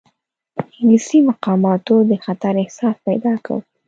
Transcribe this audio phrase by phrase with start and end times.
[0.59, 3.59] انګلیسي مقاماتو د خطر احساس پیدا کړ.